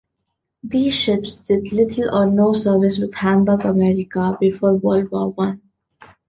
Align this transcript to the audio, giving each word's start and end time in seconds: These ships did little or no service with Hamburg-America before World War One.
These 0.63 0.95
ships 0.95 1.35
did 1.41 1.71
little 1.71 2.09
or 2.11 2.25
no 2.25 2.53
service 2.53 2.97
with 2.97 3.13
Hamburg-America 3.13 4.37
before 4.39 4.73
World 4.73 5.11
War 5.11 5.31
One. 5.31 5.61